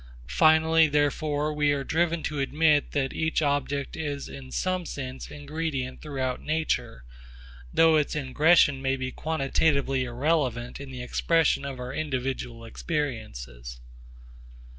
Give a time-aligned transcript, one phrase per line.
[0.25, 6.01] Finally therefore we are driven to admit that each object is in some sense ingredient
[6.01, 7.03] throughout nature;
[7.71, 13.79] though its ingression may be quantitatively irrelevant in the expression of our individual experiences.